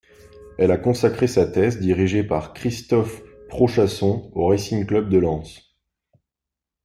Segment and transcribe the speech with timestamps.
[0.57, 5.75] Elle a consacré sa thèse, dirigée par Christophe Prochasson, au Racing Club de Lens.